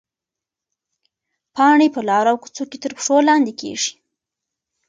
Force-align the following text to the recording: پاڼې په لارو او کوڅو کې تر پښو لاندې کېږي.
پاڼې 1.55 1.87
په 1.95 1.99
لارو 2.09 2.29
او 2.31 2.37
کوڅو 2.43 2.63
کې 2.71 2.77
تر 2.83 2.91
پښو 2.97 3.15
لاندې 3.29 3.53
کېږي. 3.61 3.91